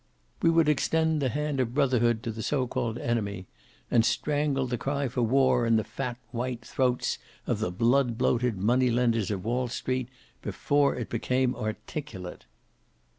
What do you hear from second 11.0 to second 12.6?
became articulate."